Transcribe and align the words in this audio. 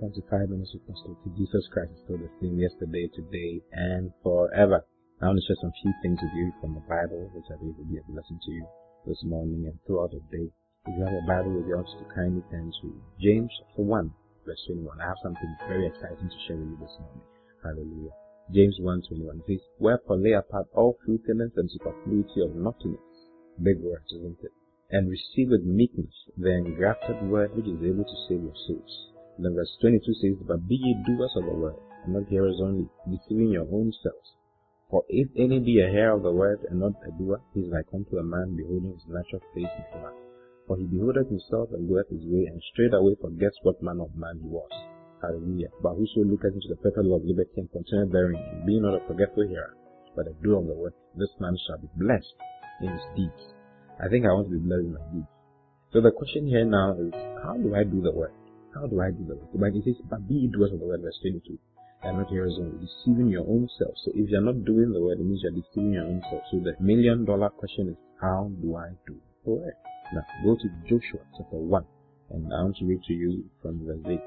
Hello. 0.00 0.08
Welcome 0.08 0.22
to 0.22 0.30
Five 0.32 0.48
Minutes 0.48 0.72
T. 0.72 0.80
Jesus 1.36 1.68
Christ 1.76 1.92
is 1.92 2.00
still 2.08 2.16
the 2.16 2.32
same 2.40 2.56
yesterday, 2.56 3.04
today, 3.12 3.60
and 3.72 4.08
forever. 4.24 4.80
I 5.20 5.28
want 5.28 5.36
to 5.36 5.44
share 5.44 5.60
some 5.60 5.76
few 5.76 5.92
things 6.00 6.16
with 6.22 6.32
you 6.40 6.52
from 6.56 6.72
the 6.72 6.80
Bible, 6.88 7.28
which 7.36 7.44
I 7.52 7.60
believe 7.60 7.76
will 7.76 7.84
be 7.84 8.00
a 8.00 8.08
blessing 8.08 8.40
to 8.40 8.50
you 8.50 8.64
this 9.04 9.20
morning 9.28 9.68
and 9.68 9.76
throughout 9.84 10.16
the 10.16 10.24
day. 10.32 10.48
If 10.88 10.96
you 10.96 11.04
have 11.04 11.20
a 11.20 11.28
Bible 11.28 11.52
with 11.52 11.68
you, 11.68 11.76
I 11.76 11.84
to 11.84 12.14
kindly 12.16 12.40
turn 12.48 12.72
to 12.80 12.88
James 13.20 13.52
chapter 13.52 13.84
1, 13.84 14.08
verse 14.48 14.64
21. 14.72 14.88
I 14.88 15.04
have 15.04 15.20
something 15.20 15.52
very 15.68 15.84
exciting 15.84 16.32
to 16.32 16.40
share 16.48 16.56
with 16.56 16.72
you 16.72 16.78
this 16.80 16.96
morning. 16.96 17.28
Hallelujah. 17.60 18.16
James 18.56 18.80
1 18.80 19.04
21 19.04 19.44
says, 19.44 19.60
Wherefore 19.76 20.16
lay 20.16 20.32
apart 20.32 20.72
all 20.72 20.96
filthiness 21.04 21.52
and 21.60 21.68
superfluity 21.68 22.40
of 22.40 22.56
naughtiness. 22.56 23.04
Big 23.60 23.76
words, 23.84 24.08
isn't 24.16 24.40
it? 24.40 24.54
and 24.90 25.08
receive 25.08 25.50
with 25.50 25.62
meekness 25.62 26.10
the 26.36 26.50
engrafted 26.50 27.22
word 27.22 27.54
which 27.54 27.66
is 27.66 27.78
able 27.78 28.02
to 28.02 28.18
save 28.26 28.42
your 28.42 28.56
souls. 28.66 29.09
Then 29.40 29.54
verse 29.54 29.72
22 29.80 30.14
says, 30.20 30.36
But 30.46 30.68
be 30.68 30.76
ye 30.76 31.02
doers 31.06 31.32
of 31.34 31.46
the 31.46 31.56
word, 31.56 31.80
and 32.04 32.12
not 32.12 32.28
hearers 32.28 32.60
only, 32.60 32.88
deceiving 33.08 33.48
your 33.48 33.64
own 33.72 33.90
selves. 34.02 34.36
For 34.90 35.04
if 35.08 35.28
any 35.34 35.60
be 35.60 35.80
a 35.80 35.88
hearer 35.88 36.16
of 36.16 36.22
the 36.22 36.32
word 36.32 36.60
and 36.68 36.80
not 36.80 36.92
a 37.06 37.10
doer, 37.16 37.40
he 37.54 37.60
is 37.60 37.72
like 37.72 37.86
unto 37.94 38.18
a 38.18 38.22
man 38.22 38.54
beholding 38.54 38.92
his 38.92 39.06
natural 39.08 39.40
face 39.54 39.64
in 39.64 40.00
glass. 40.00 40.12
For 40.66 40.76
he 40.76 40.84
beholdeth 40.84 41.28
himself 41.28 41.70
and 41.72 41.88
goeth 41.88 42.10
his 42.10 42.26
way, 42.26 42.52
and 42.52 42.60
straightway 42.72 43.14
forgets 43.16 43.56
what 43.62 43.82
manner 43.82 44.04
of 44.04 44.14
man 44.14 44.40
he 44.42 44.48
was. 44.48 44.68
Hallelujah. 45.22 45.68
But 45.80 45.94
whoso 45.94 46.20
looketh 46.20 46.54
into 46.54 46.68
the 46.68 46.76
perfect 46.76 47.06
law 47.06 47.16
of 47.16 47.24
liberty 47.24 47.52
and 47.56 47.72
continueth 47.72 48.12
therein, 48.12 48.36
and 48.36 48.66
being 48.66 48.82
not 48.82 49.00
a 49.00 49.06
forgetful 49.06 49.48
hearer, 49.48 49.74
but 50.14 50.28
a 50.28 50.34
doer 50.42 50.58
of 50.58 50.66
the 50.66 50.74
word, 50.74 50.92
this 51.16 51.32
man 51.40 51.56
shall 51.66 51.78
be 51.78 51.88
blessed 51.96 52.34
in 52.82 52.92
his 52.92 53.06
deeds. 53.16 53.54
I 54.02 54.08
think 54.08 54.26
I 54.26 54.32
want 54.32 54.50
to 54.50 54.58
be 54.58 54.66
blessed 54.66 54.84
in 54.84 54.92
my 54.92 55.00
deeds. 55.12 55.32
So 55.92 56.00
the 56.00 56.12
question 56.12 56.46
here 56.46 56.64
now 56.64 56.92
is, 56.92 57.12
how 57.42 57.56
do 57.56 57.74
I 57.74 57.84
do 57.84 58.02
the 58.02 58.12
work? 58.12 58.32
How 58.74 58.86
do 58.86 59.00
I 59.00 59.10
do 59.10 59.24
work? 59.24 59.52
The 59.52 59.58
Bible 59.58 59.82
says, 59.84 59.96
but 60.08 60.28
be 60.28 60.46
doers 60.46 60.72
of 60.72 60.80
the 60.80 60.86
word, 60.86 61.02
verse 61.02 61.18
22. 61.22 61.58
And 62.02 62.18
not 62.18 62.30
hearers 62.30 62.56
only, 62.58 62.78
deceiving 62.86 63.28
your 63.28 63.42
own 63.46 63.68
self. 63.78 63.92
So 64.04 64.12
if 64.14 64.30
you're 64.30 64.40
not 64.40 64.64
doing 64.64 64.92
the 64.92 65.00
word, 65.02 65.18
it 65.18 65.24
means 65.24 65.42
you're 65.42 65.52
deceiving 65.52 65.92
your 65.92 66.06
own 66.06 66.22
self. 66.30 66.42
So 66.50 66.58
the 66.60 66.72
million 66.80 67.24
dollar 67.24 67.50
question 67.50 67.90
is, 67.90 67.96
how 68.20 68.50
do 68.62 68.76
I 68.76 68.90
do 69.06 69.16
the 69.44 69.50
work? 69.50 69.74
Now, 70.14 70.22
go 70.44 70.56
to 70.56 70.68
Joshua 70.88 71.20
chapter 71.36 71.56
1, 71.56 71.84
and 72.30 72.46
I 72.46 72.62
want 72.62 72.76
to 72.78 72.84
read 72.86 73.02
to 73.04 73.12
you 73.12 73.44
from 73.60 73.84
verse 73.84 74.00
8. 74.06 74.20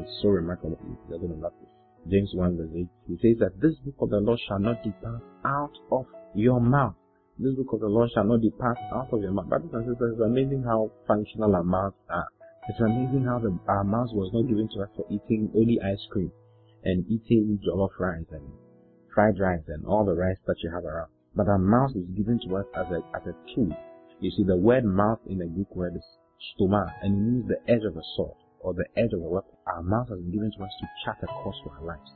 It's 0.00 0.18
so 0.22 0.28
remarkable. 0.28 0.78
You're 1.08 1.18
going 1.18 1.34
to 1.34 1.38
love 1.38 1.52
this. 1.60 1.70
James 2.10 2.30
1 2.34 2.56
verse 2.56 2.70
8. 2.74 2.88
He 3.08 3.16
says 3.22 3.38
that 3.40 3.60
this 3.60 3.74
book 3.84 3.96
of 4.00 4.10
the 4.10 4.18
law 4.18 4.36
shall 4.48 4.58
not 4.58 4.82
depart 4.82 5.22
out 5.44 5.72
of 5.92 6.06
your 6.34 6.60
mouth 6.60 6.94
this 7.36 7.54
book 7.56 7.72
of 7.72 7.80
the 7.80 7.88
law 7.88 8.06
shall 8.14 8.22
not 8.22 8.42
depart 8.42 8.78
out 8.94 9.12
of 9.12 9.20
your 9.20 9.32
mouth. 9.32 9.48
Brothers 9.48 9.70
and 9.72 9.84
sisters, 9.88 10.12
it's 10.12 10.22
amazing 10.22 10.62
how 10.62 10.92
functional 11.08 11.56
our 11.56 11.64
mouths 11.64 11.96
are. 12.08 12.28
It's 12.66 12.80
amazing 12.80 13.24
how 13.28 13.38
the, 13.40 13.58
our 13.68 13.84
mouths 13.84 14.12
was 14.14 14.32
not 14.32 14.48
given 14.48 14.68
to 14.72 14.82
us 14.82 14.88
for 14.96 15.04
eating 15.10 15.52
only 15.54 15.78
ice 15.84 16.00
cream 16.10 16.32
and 16.82 17.04
eating 17.10 17.58
jollof 17.60 17.90
rice 17.98 18.24
and 18.30 18.48
fried 19.14 19.38
rice 19.38 19.64
and 19.68 19.84
all 19.84 20.04
the 20.04 20.14
rice 20.14 20.38
that 20.46 20.56
you 20.62 20.70
have 20.70 20.84
around. 20.84 21.10
But 21.36 21.48
our 21.48 21.58
mouth 21.58 21.90
is 21.94 22.08
given 22.16 22.40
to 22.48 22.56
us 22.56 22.66
as 22.74 22.86
a, 22.90 23.00
as 23.16 23.22
a 23.26 23.54
tool. 23.54 23.68
You 24.20 24.30
see, 24.30 24.44
the 24.44 24.56
word 24.56 24.84
mouth 24.84 25.20
in 25.26 25.38
the 25.38 25.46
Greek 25.46 25.74
word 25.76 25.96
is 25.96 26.04
stoma, 26.56 26.88
and 27.02 27.12
it 27.12 27.20
means 27.20 27.48
the 27.48 27.60
edge 27.70 27.84
of 27.84 27.96
a 27.96 28.02
sword 28.16 28.36
or 28.60 28.72
the 28.72 28.86
edge 28.96 29.12
of 29.12 29.20
a 29.20 29.28
weapon. 29.28 29.52
Our 29.66 29.82
mouth 29.82 30.08
has 30.08 30.18
been 30.18 30.32
given 30.32 30.50
to 30.56 30.64
us 30.64 30.72
to 30.80 30.86
chart 31.04 31.18
a 31.22 31.26
course 31.26 31.60
for 31.64 31.72
our 31.76 31.84
lives. 31.84 32.10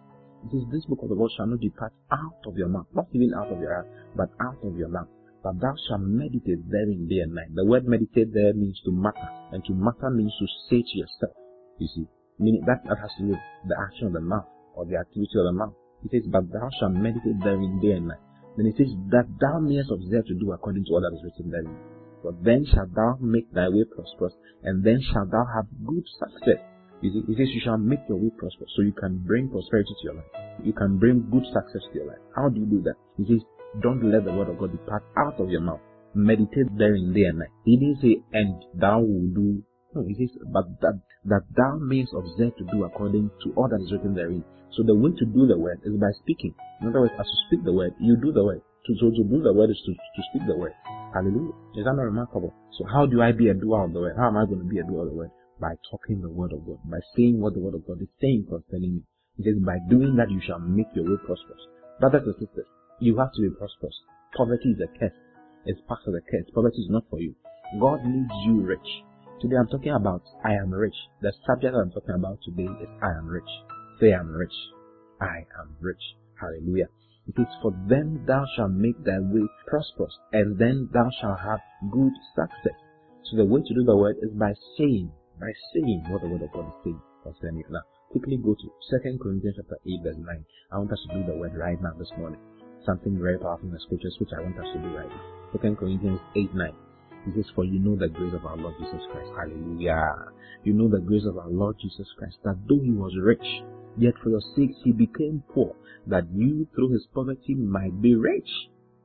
It 0.47 0.53
says, 0.53 0.65
This 0.73 0.85
book 0.87 1.03
of 1.03 1.11
the 1.11 1.15
law 1.15 1.29
shall 1.37 1.47
not 1.47 1.61
depart 1.61 1.93
out 2.11 2.41
of 2.47 2.57
your 2.57 2.69
mouth, 2.69 2.87
not 2.95 3.09
even 3.13 3.35
out 3.35 3.53
of 3.53 3.61
your 3.61 3.75
heart, 3.75 3.89
but 4.17 4.31
out 4.41 4.65
of 4.65 4.77
your 4.77 4.89
mouth. 4.89 5.09
But 5.43 5.61
thou 5.61 5.75
shalt 5.89 6.03
meditate 6.03 6.69
therein 6.71 7.07
day 7.09 7.21
and 7.21 7.35
night. 7.35 7.55
The 7.55 7.65
word 7.65 7.87
meditate 7.87 8.35
there 8.35 8.53
means 8.55 8.81
to 8.85 8.91
matter, 8.91 9.29
and 9.53 9.65
to 9.65 9.73
matter 9.73 10.11
means 10.11 10.35
to 10.39 10.47
say 10.69 10.83
to 10.83 10.95
yourself. 10.99 11.33
You 11.79 11.89
see, 11.95 12.07
meaning 12.39 12.65
that, 12.67 12.83
that 12.89 12.99
has 12.99 13.11
to 13.19 13.23
do 13.23 13.29
with 13.31 13.45
the 13.67 13.77
action 13.79 14.09
of 14.09 14.13
the 14.15 14.21
mouth 14.21 14.47
or 14.75 14.85
the 14.87 14.97
activity 14.97 15.39
of 15.39 15.47
the 15.47 15.53
mouth. 15.53 15.75
It 16.05 16.11
says, 16.11 16.27
But 16.31 16.51
thou 16.53 16.71
shalt 16.79 16.93
meditate 16.93 17.39
therein 17.43 17.79
day 17.81 17.99
and 17.99 18.09
night. 18.09 18.23
Then 18.57 18.67
it 18.67 18.77
says, 18.77 18.91
That 19.11 19.27
thou 19.39 19.59
mayest 19.59 19.91
observe 19.91 20.27
to 20.27 20.35
do 20.35 20.53
according 20.53 20.85
to 20.87 20.91
all 20.95 21.03
that 21.03 21.15
is 21.15 21.23
written 21.23 21.51
therein. 21.51 21.77
For 22.23 22.35
then 22.43 22.67
shalt 22.67 22.95
thou 22.95 23.19
make 23.21 23.51
thy 23.53 23.69
way 23.69 23.85
prosperous, 23.85 24.35
and 24.63 24.83
then 24.83 25.01
shalt 25.01 25.31
thou 25.31 25.47
have 25.55 25.67
good 25.87 26.03
success. 26.19 26.59
You 27.01 27.15
see, 27.15 27.23
it 27.31 27.37
says 27.39 27.55
you 27.55 27.63
shall 27.63 27.79
make 27.79 28.03
your 28.09 28.19
way 28.19 28.31
prosperous 28.37 28.71
so 28.75 28.83
you 28.83 28.93
can 28.93 29.19
bring 29.23 29.49
prosperity 29.49 29.95
to 30.03 30.05
your 30.05 30.15
life. 30.15 30.33
You 30.65 30.73
can 30.73 30.99
bring 30.99 31.31
good 31.31 31.47
success 31.47 31.83
to 31.93 31.95
your 31.95 32.07
life. 32.11 32.23
How 32.35 32.49
do 32.49 32.59
you 32.59 32.67
do 32.67 32.83
that? 32.83 32.99
It 33.23 33.29
says, 33.31 33.43
don't 33.83 34.03
let 34.11 34.25
the 34.25 34.33
word 34.33 34.49
of 34.49 34.59
God 34.59 34.73
depart 34.73 35.05
out 35.17 35.41
of 35.41 35.51
your 35.51 35.61
mouth. 35.61 35.81
Meditate 36.15 36.67
therein 36.77 37.13
day 37.13 37.25
and 37.25 37.39
night. 37.39 37.53
He 37.65 37.77
didn't 37.77 38.01
say, 38.01 38.23
and 38.33 38.65
thou 38.75 39.01
will 39.01 39.29
do. 39.35 39.63
No, 39.95 40.05
he 40.07 40.15
says, 40.15 40.37
but 40.53 40.67
that, 40.81 41.01
that 41.25 41.43
thou 41.57 41.79
mayest 41.81 42.13
observe 42.13 42.57
to 42.57 42.65
do 42.73 42.85
according 42.85 43.31
to 43.45 43.53
all 43.57 43.69
that 43.69 43.81
is 43.81 43.93
written 43.93 44.15
therein. 44.15 44.45
So 44.77 44.83
the 44.83 44.95
way 44.95 45.11
to 45.17 45.25
do 45.25 45.47
the 45.47 45.59
word 45.59 45.81
is 45.85 45.95
by 46.01 46.13
speaking. 46.23 46.55
In 46.81 46.89
other 46.89 47.01
words, 47.01 47.15
as 47.19 47.27
you 47.27 47.39
speak 47.49 47.65
the 47.65 47.73
word, 47.73 47.95
you 48.01 48.17
do 48.17 48.33
the 48.33 48.45
word. 48.45 48.61
To, 48.87 48.95
so 49.01 49.11
to 49.11 49.25
do 49.25 49.43
the 49.43 49.53
word 49.53 49.71
is 49.71 49.81
to, 49.87 49.93
to 49.93 50.23
speak 50.31 50.47
the 50.47 50.57
word. 50.57 50.73
Hallelujah. 51.15 51.53
Is 51.77 51.85
that 51.85 51.97
not 51.97 52.09
remarkable? 52.09 52.55
So 52.79 52.85
how 52.85 53.07
do 53.07 53.23
I 53.23 53.33
be 53.33 53.49
a 53.49 53.55
doer 53.55 53.85
of 53.85 53.93
the 53.93 54.01
word? 54.01 54.17
How 54.17 54.29
am 54.29 54.37
I 54.37 54.45
going 54.45 54.61
to 54.61 54.69
be 54.69 54.79
a 54.79 54.85
doer 54.85 55.03
of 55.03 55.11
the 55.11 55.17
word? 55.17 55.31
by 55.61 55.75
talking 55.91 56.23
the 56.23 56.31
word 56.31 56.53
of 56.53 56.65
God, 56.67 56.79
by 56.85 56.99
saying 57.17 57.41
what 57.41 57.55
the 57.55 57.61
word 57.61 57.75
of 57.75 57.87
God 57.87 58.01
is 58.01 58.09
saying 58.21 58.47
concerning 58.49 58.97
me. 58.97 59.03
He 59.37 59.45
says, 59.45 59.59
by 59.65 59.79
doing 59.91 60.17
that 60.17 60.31
you 60.31 60.41
shall 60.47 60.59
make 60.59 60.87
your 60.95 61.05
way 61.05 61.19
prosperous. 61.25 61.63
Brothers 62.01 62.23
and 62.27 62.35
sisters, 62.39 62.67
you 63.01 63.17
have 63.19 63.33
to 63.35 63.43
be 63.43 63.51
prosperous. 63.51 63.95
Poverty 64.37 64.71
is 64.71 64.81
a 64.81 64.99
curse. 64.99 65.13
It's 65.65 65.81
part 65.87 66.01
of 66.07 66.13
the 66.13 66.21
curse. 66.21 66.47
Poverty 66.55 66.83
is 66.83 66.91
not 66.91 67.05
for 67.11 67.21
you. 67.21 67.35
God 67.81 68.05
needs 68.05 68.33
you 68.45 68.63
rich. 68.63 68.89
Today 69.41 69.57
I'm 69.57 69.69
talking 69.69 69.93
about 69.93 70.23
I 70.45 70.55
am 70.55 70.73
rich. 70.73 70.95
The 71.23 71.33
subject 71.47 71.75
I'm 71.75 71.93
talking 71.93 72.15
about 72.15 72.39
today 72.43 72.67
is 72.67 72.89
I 73.03 73.19
am 73.19 73.29
rich. 73.29 73.51
Say 74.01 74.13
I 74.13 74.21
am 74.21 74.33
rich. 74.33 74.55
I 75.21 75.47
am 75.61 75.77
rich. 75.81 76.03
Hallelujah. 76.41 76.89
It 77.29 77.41
is 77.41 77.47
for 77.63 77.73
them 77.89 78.25
thou 78.27 78.45
shalt 78.57 78.73
make 78.73 78.97
thy 79.05 79.21
way 79.21 79.47
prosperous, 79.67 80.17
and 80.33 80.59
then 80.59 80.89
thou 80.93 81.11
shalt 81.21 81.39
have 81.41 81.61
good 81.93 82.13
success. 82.35 82.79
So 83.25 83.37
the 83.37 83.45
way 83.45 83.61
to 83.61 83.75
do 83.75 83.85
the 83.85 83.97
word 83.97 84.17
is 84.23 84.31
by 84.33 84.55
saying 84.79 85.13
by 85.39 85.53
saying 85.73 86.05
what 86.09 86.23
the 86.23 86.29
word 86.29 86.43
of 86.43 86.53
God 86.53 86.67
is 86.67 86.75
saying 86.83 87.01
concerning 87.23 87.61
it. 87.61 87.71
Now, 87.71 87.83
quickly 88.11 88.39
go 88.39 88.55
to 88.55 88.67
2 88.91 89.19
Corinthians 89.23 89.57
chapter 89.57 89.79
8, 89.87 90.03
verse 90.03 90.17
9. 90.19 90.45
I 90.73 90.79
want 90.79 90.93
us 90.93 90.99
to 91.07 91.15
do 91.15 91.27
the 91.31 91.39
word 91.39 91.55
right 91.55 91.81
now 91.81 91.93
this 91.99 92.11
morning. 92.19 92.41
Something 92.89 93.21
very 93.21 93.37
powerful 93.39 93.69
in 93.69 93.75
the 93.75 93.81
scriptures 93.85 94.17
which 94.19 94.31
I 94.33 94.41
want 94.41 94.57
us 94.57 94.65
to 94.73 94.81
do 94.81 94.97
right 94.97 95.09
now. 95.09 95.61
2 95.61 95.77
Corinthians 95.77 96.21
8, 96.35 96.55
9. 96.55 96.73
It 97.29 97.35
says, 97.37 97.45
For 97.55 97.65
you 97.65 97.79
know 97.79 97.97
the 97.97 98.09
grace 98.09 98.33
of 98.33 98.47
our 98.47 98.57
Lord 98.57 98.77
Jesus 98.81 99.05
Christ. 99.13 99.29
Hallelujah. 99.37 100.33
You 100.65 100.73
know 100.73 100.89
the 100.89 101.05
grace 101.05 101.27
of 101.29 101.37
our 101.37 101.51
Lord 101.51 101.77
Jesus 101.83 102.09
Christ, 102.17 102.37
that 102.45 102.57
though 102.67 102.81
he 102.81 102.93
was 102.93 103.13
rich, 103.21 103.45
yet 103.99 104.15
for 104.23 104.31
your 104.31 104.41
sakes 104.57 104.81
he 104.85 104.93
became 104.93 105.43
poor, 105.53 105.77
that 106.07 106.25
you 106.33 106.67
through 106.75 106.93
his 106.93 107.05
poverty 107.13 107.55
might 107.55 108.01
be 108.01 108.15
rich. 108.15 108.49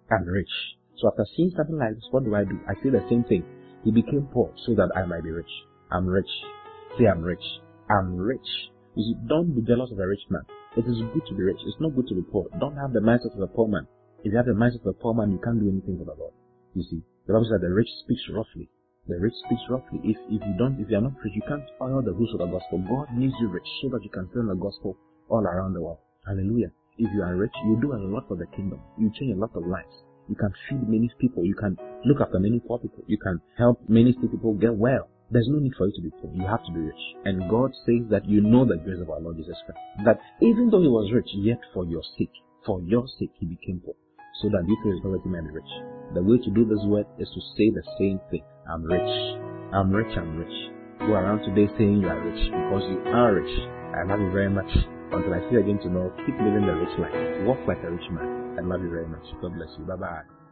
and 0.09 0.27
rich. 0.31 0.51
So 0.97 1.09
after 1.09 1.25
seeing 1.35 1.51
something 1.57 1.77
like 1.77 1.95
this, 1.95 2.07
what 2.11 2.23
do 2.23 2.35
I 2.35 2.45
do? 2.45 2.59
I 2.69 2.75
say 2.75 2.89
the 2.89 3.03
same 3.09 3.25
thing. 3.25 3.44
He 3.83 3.91
became 3.91 4.29
poor 4.31 4.53
so 4.65 4.75
that 4.75 4.91
I 4.95 5.05
might 5.05 5.23
be 5.23 5.31
rich. 5.31 5.51
I'm 5.91 6.07
rich. 6.07 6.29
Say 6.97 7.07
I'm 7.07 7.21
rich. 7.21 7.44
I'm 7.89 8.15
rich. 8.15 8.47
You 8.95 9.03
see, 9.03 9.15
don't 9.27 9.53
be 9.53 9.61
jealous 9.61 9.91
of 9.91 10.00
a 10.00 10.07
rich 10.07 10.23
man. 10.29 10.44
It 10.75 10.88
is 10.88 10.97
good 11.13 11.25
to 11.28 11.35
be 11.35 11.44
rich. 11.44 11.61
It's 11.67 11.79
not 11.79 11.94
good 11.95 12.07
to 12.07 12.16
be 12.16 12.23
poor. 12.23 12.47
Don't 12.59 12.75
have 12.78 12.94
the 12.94 13.00
mindset 13.00 13.35
of 13.35 13.41
a 13.41 13.47
poor 13.47 13.67
man. 13.67 13.85
If 14.23 14.31
you 14.31 14.38
have 14.38 14.47
the 14.47 14.57
mindset 14.57 14.81
of 14.81 14.88
a 14.88 14.94
poor 14.94 15.13
man, 15.13 15.31
you 15.31 15.38
can't 15.38 15.59
do 15.59 15.69
anything 15.69 16.00
for 16.00 16.06
the 16.06 16.17
Lord. 16.17 16.34
You 16.73 16.81
see, 16.81 17.03
the 17.28 17.34
Bible 17.34 17.45
says 17.45 17.61
the 17.61 17.69
rich 17.69 17.89
speaks 18.03 18.25
roughly. 18.34 18.67
The 19.07 19.19
rich 19.19 19.38
speaks 19.45 19.62
roughly. 19.69 20.01
If 20.01 20.17
if 20.33 20.41
you 20.41 20.56
don't, 20.57 20.81
if 20.81 20.89
you 20.89 20.97
are 20.97 21.06
not 21.06 21.13
rich, 21.23 21.35
you 21.35 21.44
can't 21.47 21.62
follow 21.78 22.01
the 22.01 22.13
rules 22.13 22.33
of 22.33 22.39
the 22.39 22.50
gospel. 22.50 22.81
God 22.89 23.13
needs 23.13 23.35
you 23.39 23.50
rich 23.50 23.68
so 23.83 23.89
that 23.89 24.03
you 24.03 24.09
can 24.09 24.27
send 24.33 24.50
the 24.50 24.56
gospel 24.56 24.98
all 25.30 25.45
around 25.45 25.74
the 25.74 25.81
world. 25.81 26.00
Hallelujah. 26.25 26.71
If 26.98 27.13
you 27.13 27.21
are 27.21 27.36
rich, 27.36 27.53
you 27.65 27.77
do 27.80 27.94
a 27.94 28.01
lot 28.01 28.27
for 28.27 28.38
the 28.38 28.48
kingdom. 28.56 28.81
You 28.98 29.12
change 29.13 29.38
a 29.38 29.39
lot 29.39 29.53
of 29.53 29.68
lives. 29.68 29.94
You 30.27 30.36
can 30.36 30.53
feed 30.68 30.89
many 30.89 31.12
people. 31.19 31.45
You 31.45 31.53
can 31.53 31.77
look 32.06 32.21
after 32.21 32.39
many 32.39 32.59
poor 32.59 32.80
people. 32.80 33.03
You 33.06 33.19
can 33.19 33.42
help 33.57 33.77
many 33.88 34.13
sick 34.13 34.31
people 34.31 34.53
get 34.53 34.74
well. 34.74 35.09
There's 35.31 35.48
no 35.50 35.60
need 35.60 35.74
for 35.78 35.88
you 35.88 35.94
to 35.96 36.02
be 36.02 36.12
poor. 36.22 36.31
You 36.34 36.46
have 36.48 36.64
to 36.66 36.72
be 36.72 36.80
rich. 36.80 37.04
And 37.25 37.50
God 37.50 37.72
says 37.86 38.06
that 38.10 38.28
you 38.28 38.42
know 38.42 38.66
the 38.66 38.78
grace 38.78 39.02
of 39.02 39.10
our 39.10 39.20
Lord 39.20 39.38
Jesus 39.38 39.58
Christ. 39.66 39.80
That 40.06 40.20
even 40.42 40.70
though 40.70 40.81
he 40.81 40.88
was 40.88 41.12
rich, 41.12 41.30
yet 41.34 41.60
for 41.74 41.86
your 41.86 42.04
sake, 42.18 42.34
for 42.66 42.81
your 42.81 43.06
sake 43.20 43.31
he 43.40 43.46
became 43.46 43.81
poor. 43.84 43.96
So 44.42 44.50
that 44.50 44.66
you 44.68 44.78
through 44.81 44.94
his 44.94 45.02
poverty 45.02 45.30
may 45.30 45.42
be 45.42 45.54
rich. 45.54 45.74
The 46.14 46.24
way 46.24 46.38
to 46.38 46.50
do 46.52 46.66
this 46.66 46.84
word 46.86 47.06
is 47.18 47.30
to 47.34 47.42
say 47.58 47.70
the 47.72 47.84
same 47.98 48.20
thing. 48.30 48.44
I'm 48.70 48.84
rich. 48.84 49.40
I'm 49.74 49.92
rich, 49.92 50.14
I'm 50.18 50.38
rich. 50.38 50.74
Go 51.00 51.14
around 51.14 51.42
today 51.44 51.72
saying 51.78 52.02
you 52.02 52.08
are 52.08 52.22
rich 52.22 52.44
because 52.52 52.86
you 52.90 53.00
are 53.12 53.34
rich. 53.34 53.54
I 53.98 54.04
love 54.06 54.20
you 54.20 54.31
very 54.31 54.50
much. 54.50 54.70
Until 55.12 55.34
I 55.34 55.40
see 55.50 55.58
you 55.58 55.60
again 55.62 55.80
tomorrow, 55.81 56.14
keep 56.25 56.36
living 56.38 56.66
the 56.66 56.74
rich 56.74 56.96
life. 56.98 57.14
Walk 57.46 57.60
like 57.68 57.81
a 57.84 57.92
rich 57.92 58.10
man. 58.12 58.58
I 58.58 58.62
love 58.62 58.81
you 58.81 58.90
very 58.90 59.08
much. 59.08 59.25
God 59.42 59.54
bless 59.56 59.70
you. 59.78 59.86
Bye 59.86 59.96
bye. 59.96 60.43